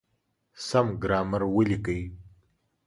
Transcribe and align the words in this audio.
سم 0.67 0.87
ګرامر 1.03 1.41
وليکئ!. 1.55 2.01